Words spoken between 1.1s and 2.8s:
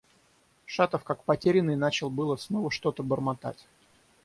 потерянный начал было снова